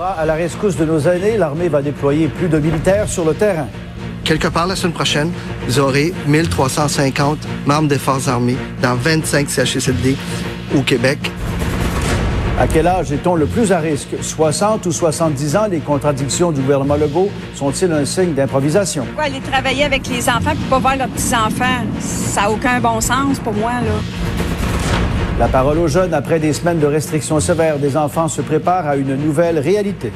[0.00, 3.66] À la rescousse de nos aînés, l'armée va déployer plus de militaires sur le terrain.
[4.24, 5.30] Quelque part la semaine prochaine,
[5.66, 10.16] vous aurez 1350 membres des forces armées dans 25 CHSLD
[10.74, 11.18] au Québec.
[12.58, 14.16] À quel âge est-on le plus à risque?
[14.18, 19.04] 60 ou 70 ans, les contradictions du gouvernement Legault sont-ils un signe d'improvisation?
[19.04, 21.84] Pourquoi aller travailler avec les enfants puis pas voir leurs petits-enfants?
[22.00, 24.21] Ça n'a aucun bon sens pour moi, là.
[25.38, 28.96] La parole aux jeunes, après des semaines de restrictions sévères, des enfants se préparent à
[28.96, 30.12] une nouvelle réalité.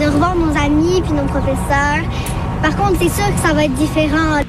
[0.00, 2.02] de revoir nos amis puis nos professeurs.
[2.62, 4.40] Par contre, c'est sûr que ça va être différent.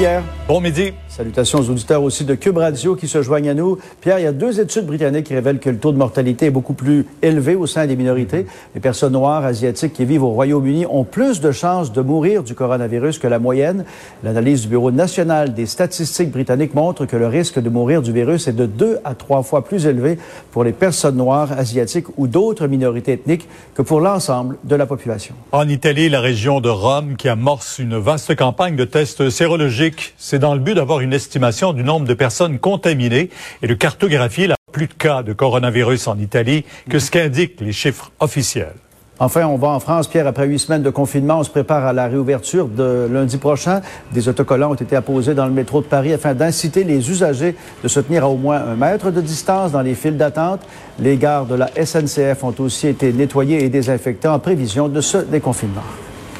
[0.00, 0.22] Pierre.
[0.48, 0.94] Bon midi.
[1.08, 3.78] Salutations aux auditeurs aussi de Cube Radio qui se joignent à nous.
[4.00, 6.50] Pierre, il y a deux études britanniques qui révèlent que le taux de mortalité est
[6.50, 8.46] beaucoup plus élevé au sein des minorités.
[8.74, 12.54] Les personnes noires, asiatiques qui vivent au Royaume-Uni ont plus de chances de mourir du
[12.54, 13.84] coronavirus que la moyenne.
[14.24, 18.48] L'analyse du Bureau national des statistiques britanniques montre que le risque de mourir du virus
[18.48, 20.18] est de deux à trois fois plus élevé
[20.52, 25.34] pour les personnes noires, asiatiques ou d'autres minorités ethniques que pour l'ensemble de la population.
[25.52, 29.89] En Italie, la région de Rome qui amorce une vaste campagne de tests sérologiques.
[30.18, 33.30] C'est dans le but d'avoir une estimation du nombre de personnes contaminées
[33.62, 37.72] et de cartographier la plus de cas de coronavirus en Italie que ce qu'indiquent les
[37.72, 38.74] chiffres officiels.
[39.22, 41.92] Enfin, on va en France, Pierre, après huit semaines de confinement, on se prépare à
[41.92, 43.82] la réouverture de lundi prochain.
[44.12, 47.88] Des autocollants ont été apposés dans le métro de Paris afin d'inciter les usagers de
[47.88, 50.60] se tenir à au moins un mètre de distance dans les files d'attente.
[50.98, 55.18] Les gares de la SNCF ont aussi été nettoyées et désinfectées en prévision de ce
[55.18, 55.84] déconfinement.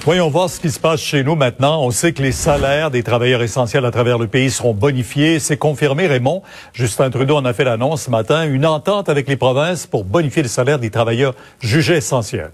[0.05, 1.83] Voyons voir ce qui se passe chez nous maintenant.
[1.83, 5.39] On sait que les salaires des travailleurs essentiels à travers le pays seront bonifiés.
[5.39, 6.43] C'est confirmé, Raymond.
[6.73, 8.49] Justin Trudeau en a fait l'annonce ce matin.
[8.49, 12.51] Une entente avec les provinces pour bonifier les salaires des travailleurs jugés essentiels.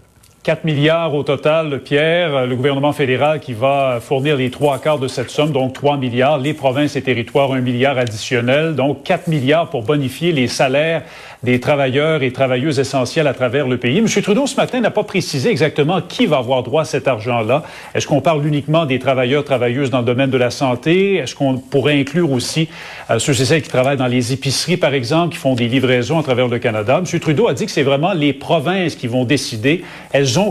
[0.46, 2.46] 4 milliards au total, Pierre.
[2.46, 6.38] Le gouvernement fédéral qui va fournir les trois quarts de cette somme, donc 3 milliards.
[6.38, 8.76] Les provinces et territoires, un milliard additionnel.
[8.76, 11.02] Donc 4 milliards pour bonifier les salaires
[11.42, 13.98] des travailleurs et travailleuses essentielles à travers le pays.
[13.98, 14.06] M.
[14.06, 17.62] Trudeau, ce matin, n'a pas précisé exactement qui va avoir droit à cet argent-là.
[17.94, 21.16] Est-ce qu'on parle uniquement des travailleurs, travailleuses dans le domaine de la santé?
[21.16, 22.68] Est-ce qu'on pourrait inclure aussi
[23.10, 26.18] euh, ceux et celles qui travaillent dans les épiceries, par exemple, qui font des livraisons
[26.18, 27.00] à travers le Canada?
[27.00, 27.20] M.
[27.20, 29.84] Trudeau a dit que c'est vraiment les provinces qui vont décider.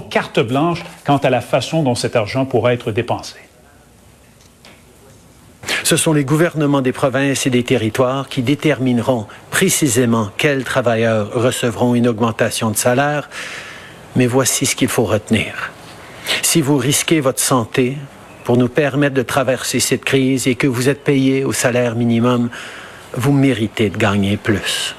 [0.09, 3.35] Carte blanche quant à la façon dont cet argent pourra être dépensé.
[5.84, 11.94] Ce sont les gouvernements des provinces et des territoires qui détermineront précisément quels travailleurs recevront
[11.94, 13.29] une augmentation de salaire.
[14.16, 15.72] Mais voici ce qu'il faut retenir.
[16.41, 17.97] Si vous risquez votre santé
[18.44, 22.50] pour nous permettre de traverser cette crise et que vous êtes payé au salaire minimum,
[23.13, 24.96] vous méritez de gagner plus.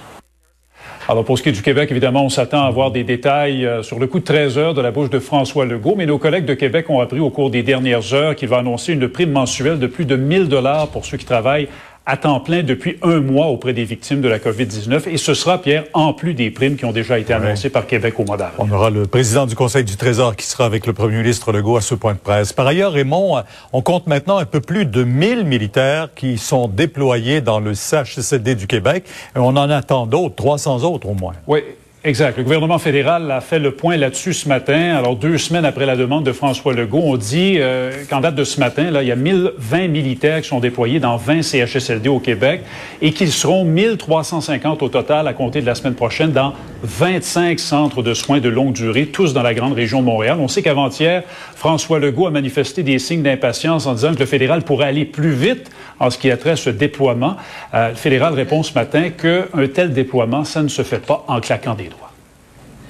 [1.08, 3.84] Alors, pour ce qui est du Québec, évidemment, on s'attend à avoir des détails euh,
[3.84, 6.46] sur le coup de 13 heures de la bouche de François Legault, mais nos collègues
[6.46, 9.78] de Québec ont appris au cours des dernières heures qu'il va annoncer une prime mensuelle
[9.78, 11.68] de plus de 1000 dollars pour ceux qui travaillent
[12.06, 15.08] à temps plein depuis un mois auprès des victimes de la COVID-19.
[15.08, 18.18] Et ce sera, Pierre, en plus des primes qui ont déjà été annoncées par Québec
[18.18, 18.56] au mois d'avril.
[18.58, 21.76] On aura le président du Conseil du Trésor qui sera avec le premier ministre Legault
[21.76, 22.52] à ce point de presse.
[22.52, 27.40] Par ailleurs, Raymond, on compte maintenant un peu plus de 1000 militaires qui sont déployés
[27.40, 29.04] dans le CHSLD du Québec.
[29.34, 31.34] Et on en attend d'autres, 300 autres au moins.
[31.46, 31.60] Oui.
[32.06, 32.38] Exact.
[32.38, 34.94] Le gouvernement fédéral a fait le point là-dessus ce matin.
[34.96, 38.44] Alors, deux semaines après la demande de François Legault, on dit euh, qu'en date de
[38.44, 42.20] ce matin, là, il y a 1020 militaires qui sont déployés dans 20 CHSLD au
[42.20, 42.60] Québec
[43.02, 46.52] et qu'ils seront 1350 au total à compter de la semaine prochaine dans
[46.82, 50.38] 25 centres de soins de longue durée, tous dans la grande région de Montréal.
[50.40, 51.22] On sait qu'avant-hier,
[51.54, 55.32] François Legault a manifesté des signes d'impatience en disant que le fédéral pourrait aller plus
[55.32, 57.36] vite en ce qui a trait à ce déploiement.
[57.74, 61.40] Euh, le fédéral répond ce matin qu'un tel déploiement, ça ne se fait pas en
[61.40, 62.05] claquant des doigts.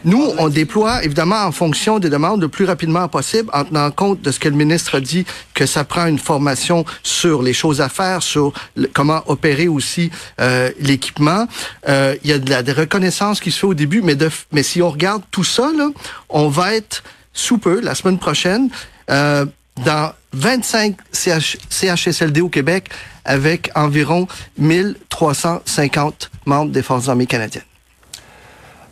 [0.04, 4.20] Nous, on déploie évidemment en fonction des demandes le plus rapidement possible, en tenant compte
[4.22, 7.88] de ce que le ministre dit, que ça prend une formation sur les choses à
[7.88, 8.52] faire, sur
[8.93, 10.10] comment opérer aussi
[10.40, 11.46] euh, l'équipement.
[11.88, 14.62] Euh, Il y a de la reconnaissance qui se fait au début, mais, de, mais
[14.62, 15.70] si on regarde tout ça,
[16.28, 17.02] on va être
[17.32, 18.70] sous peu, la semaine prochaine,
[19.10, 19.44] euh,
[19.84, 22.90] dans 25 CH, CHSLD au Québec,
[23.25, 24.26] avec environ
[24.58, 27.64] 1350 membres des Forces armées canadiennes.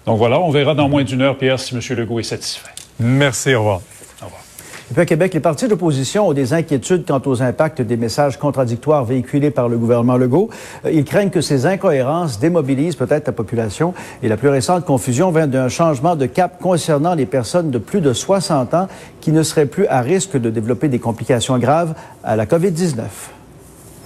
[0.06, 1.80] Donc voilà, on verra dans moins d'une heure, Pierre, si M.
[1.96, 2.70] Legault est satisfait.
[3.00, 3.80] Merci, au revoir.
[4.20, 4.42] Au revoir.
[4.90, 8.38] Et puis à Québec, les partis d'opposition ont des inquiétudes quant aux impacts des messages
[8.38, 10.50] contradictoires véhiculés par le gouvernement Legault.
[10.84, 13.94] Euh, ils craignent que ces incohérences démobilisent peut-être la population.
[14.22, 18.02] Et la plus récente confusion vient d'un changement de cap concernant les personnes de plus
[18.02, 18.88] de 60 ans
[19.22, 23.00] qui ne seraient plus à risque de développer des complications graves à la COVID-19.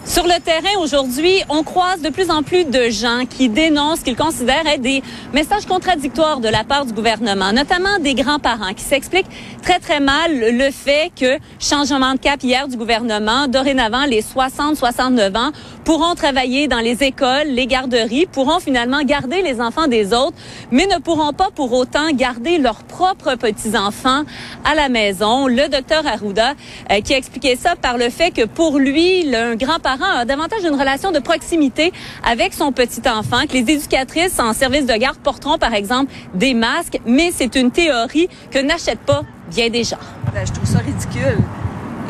[0.08, 4.04] Sur le terrain aujourd'hui, on croise de plus en plus de gens qui dénoncent ce
[4.04, 5.02] qu'ils considèrent être des
[5.34, 9.28] messages contradictoires de la part du gouvernement, notamment des grands-parents qui s'expliquent
[9.62, 15.36] très très mal le fait que changement de cap hier du gouvernement, dorénavant les 60-69
[15.36, 15.52] ans
[15.88, 20.36] pourront travailler dans les écoles, les garderies, pourront finalement garder les enfants des autres,
[20.70, 24.24] mais ne pourront pas pour autant garder leurs propres petits-enfants
[24.66, 25.46] à la maison.
[25.46, 26.52] Le docteur Arruda
[26.92, 30.62] euh, qui a expliqué ça par le fait que pour lui, un grand-parent a davantage
[30.62, 31.90] une relation de proximité
[32.22, 36.52] avec son petit enfant, que les éducatrices en service de garde porteront par exemple des
[36.52, 39.96] masques, mais c'est une théorie que n'achète pas bien des gens.
[40.34, 41.38] Ben, je trouve ça ridicule.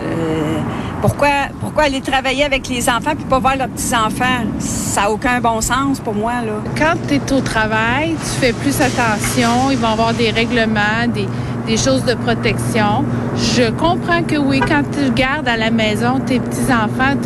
[0.03, 0.59] Euh,
[1.01, 1.29] pourquoi,
[1.61, 4.45] pourquoi aller travailler avec les enfants puis pas voir leurs petits-enfants?
[4.59, 6.33] Ça n'a aucun bon sens pour moi.
[6.45, 6.55] Là.
[6.77, 9.71] Quand tu es au travail, tu fais plus attention.
[9.71, 11.29] Ils vont avoir des règlements, des,
[11.67, 13.05] des choses de protection.
[13.37, 17.17] Je comprends que oui, quand tu gardes à la maison tes petits-enfants,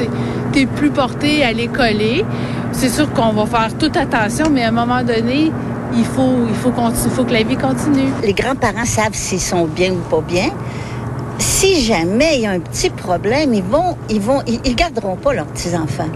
[0.53, 2.25] tu es, plus porté à les coller.
[2.73, 5.51] C'est sûr qu'on va faire toute attention, mais à un moment donné,
[5.97, 6.73] il faut, il faut,
[7.05, 8.11] il faut que la vie continue.
[8.23, 10.51] Les grands-parents savent s'ils sont bien ou pas bien
[11.43, 15.33] si jamais il y a un petit problème, ils vont, ils vont, ils, garderont pas
[15.33, 16.09] leurs petits enfants.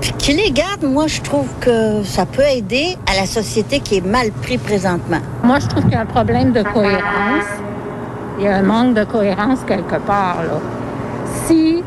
[0.00, 3.96] Puis qu'ils les gardent, moi, je trouve que ça peut aider à la société qui
[3.96, 5.18] est mal prise présentement.
[5.42, 7.44] Moi, je trouve qu'il y a un problème de cohérence.
[8.38, 10.60] Il y a un manque de cohérence quelque part, là.
[11.46, 11.82] Si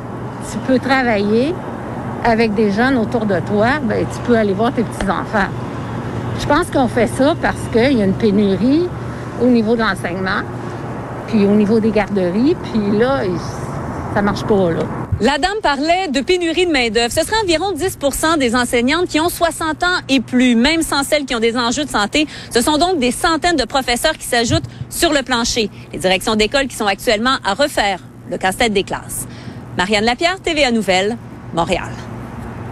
[0.51, 1.56] tu peux travailler
[2.25, 5.50] avec des jeunes autour de toi, ben, tu peux aller voir tes petits-enfants.
[6.39, 8.88] Je pense qu'on fait ça parce qu'il y a une pénurie
[9.42, 10.42] au niveau de l'enseignement
[11.28, 13.22] puis au niveau des garderies, puis là,
[14.14, 14.84] ça marche pas, là.
[15.22, 17.12] La dame parlait de pénurie de main-d'œuvre.
[17.12, 21.25] Ce serait environ 10% des enseignantes qui ont 60 ans et plus, même sans celles
[21.25, 22.28] qui ont des enjeux de santé.
[22.50, 25.70] Ce sont donc des centaines de professeurs qui s'ajoutent sur le plancher.
[25.94, 28.00] Les directions d'école qui sont actuellement à refaire
[28.30, 29.28] le casse-tête des classes.
[29.78, 31.16] Marianne Lapierre, TVA Nouvelle,
[31.54, 31.92] Montréal.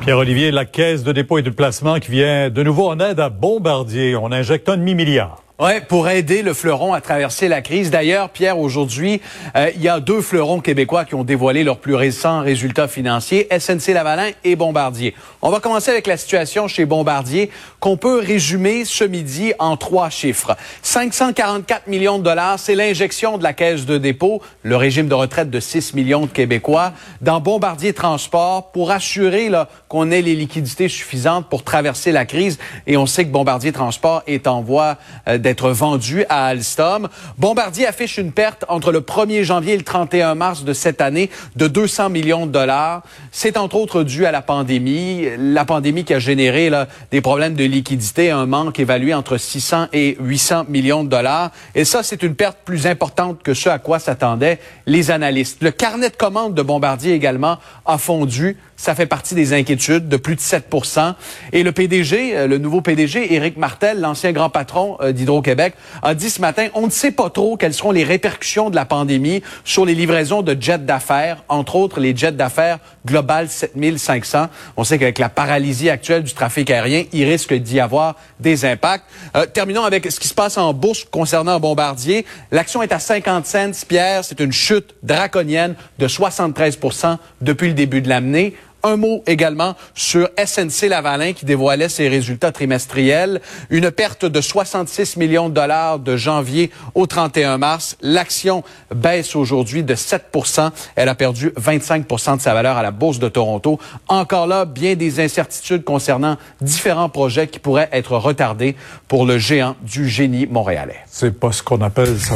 [0.02, 3.30] Pierre-Olivier, la caisse de dépôt et de placement qui vient de nouveau en aide à
[3.30, 4.16] Bombardier.
[4.16, 5.44] On injecte un demi-milliard.
[5.64, 7.92] Oui, pour aider le fleuron à traverser la crise.
[7.92, 9.22] D'ailleurs, Pierre, aujourd'hui,
[9.56, 13.48] euh, il y a deux fleurons québécois qui ont dévoilé leurs plus récents résultats financiers,
[13.52, 15.14] SNC-Lavalin et Bombardier.
[15.44, 20.10] On va commencer avec la situation chez Bombardier, qu'on peut résumer ce midi en trois
[20.10, 20.58] chiffres.
[20.82, 25.52] 544 millions de dollars, c'est l'injection de la caisse de dépôt, le régime de retraite
[25.52, 29.52] de 6 millions de Québécois, dans Bombardier Transport pour assurer
[29.90, 32.58] qu'on ait les liquidités suffisantes pour traverser la crise.
[32.88, 34.98] Et on sait que Bombardier Transport est en voie
[35.28, 37.10] euh, être vendu à Alstom.
[37.38, 41.30] Bombardier affiche une perte entre le 1er janvier et le 31 mars de cette année
[41.56, 43.04] de 200 millions de dollars.
[43.32, 46.72] C'est entre autres dû à la pandémie, la pandémie qui a généré
[47.12, 51.52] des problèmes de liquidité, un manque évalué entre 600 et 800 millions de dollars.
[51.76, 55.62] Et ça, c'est une perte plus importante que ce à quoi s'attendaient les analystes.
[55.62, 60.18] Le carnet de commandes de Bombardier également a fondu ça fait partie des inquiétudes de
[60.18, 61.14] plus de 7%
[61.54, 66.16] Et le PDG, euh, le nouveau PDG, Éric Martel, l'ancien grand patron euh, d'Hydro-Québec, a
[66.16, 69.44] dit ce matin, on ne sait pas trop quelles seront les répercussions de la pandémie
[69.64, 74.48] sur les livraisons de jets d'affaires, entre autres les jets d'affaires Global 7500.
[74.78, 79.06] On sait qu'avec la paralysie actuelle du trafic aérien, il risque d'y avoir des impacts.
[79.36, 82.26] Euh, terminons avec ce qui se passe en bourse concernant Bombardier.
[82.52, 84.26] L'action est à 50 cents, Pierre.
[84.26, 88.56] C'est une chute draconienne de 73% depuis le début de l'année.
[88.84, 93.42] Un mot également sur SNC Lavalin qui dévoilait ses résultats trimestriels.
[93.70, 97.98] Une perte de 66 millions de dollars de janvier au 31 mars.
[98.02, 103.20] L'action baisse aujourd'hui de 7% Elle a perdu 25% de sa valeur à la Bourse
[103.20, 103.80] de Toronto.
[104.08, 108.76] Encore là, bien des incertitudes concernant différents projets qui pourraient être retardés
[109.08, 111.00] pour le géant du génie montréalais.
[111.08, 112.36] C'est pas ce qu'on appelle ça